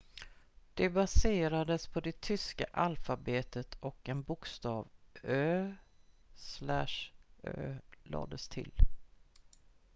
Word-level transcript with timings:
"det 0.75 0.89
baserades 0.89 1.87
på 1.87 1.99
det 1.99 2.21
tyska 2.21 2.65
alfabetet 2.73 3.75
och 3.79 4.09
en 4.09 4.23
bokstav 4.23 4.87
"õ/õ" 5.13 7.09
lades 8.03 8.47
till. 8.49 8.71